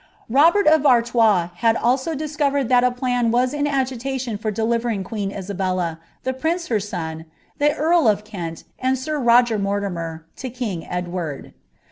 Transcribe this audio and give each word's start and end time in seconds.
''Kotierl 0.31 0.65
of 0.73 0.81
Arlois 0.81 1.51
had 1.57 1.75
also 1.75 2.15
di:«corer^ 2.15 2.67
that 2.67 2.83
a 2.83 2.89
plan 2.89 3.29
was 3.29 3.53
in 3.53 3.65
agilaliun 3.65 4.39
for 4.39 4.49
delivering 4.49 5.03
queen 5.03 5.31
Isabella, 5.31 5.99
the 6.23 6.33
nrinee 6.33 6.69
her 6.69 6.79
fan, 6.79 7.25
tlie 7.59 7.77
earl 7.77 8.07
of 8.07 8.23
Kent, 8.23 8.63
and 8.79 8.97
Sir 8.97 9.19
Ro^r 9.19 9.61
Mortimer, 9.61 10.25
to 10.37 10.49
king 10.49 10.81
Edwata. 10.85 11.53